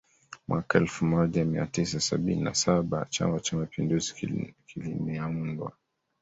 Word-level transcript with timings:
mwaka 0.47 0.77
elfu 0.77 1.05
moja 1.05 1.45
mia 1.45 1.65
tisa 1.67 1.99
sabini 1.99 2.41
na 2.41 2.53
saba 2.55 3.05
Chama 3.09 3.39
Cha 3.39 3.57
Mapinduzi 3.57 4.13
kilinaundwa 4.65 5.71